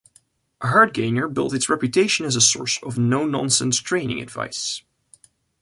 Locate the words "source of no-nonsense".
2.41-3.79